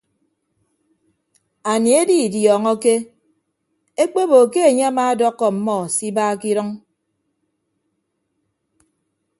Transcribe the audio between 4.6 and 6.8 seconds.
enye amaadọkkọ ọmmọ se iba ke idʌñ.